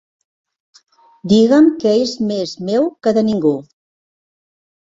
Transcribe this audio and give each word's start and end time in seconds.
Diguem 1.33 1.69
que 1.83 1.93
és 2.05 2.15
més 2.31 2.57
meu 2.71 2.89
que 3.07 3.15
de 3.19 3.25
ningú. 3.29 3.53